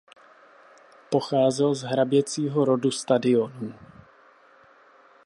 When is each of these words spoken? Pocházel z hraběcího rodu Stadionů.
Pocházel 1.09 1.73
z 1.73 1.81
hraběcího 1.83 2.65
rodu 2.65 2.91
Stadionů. 2.91 3.73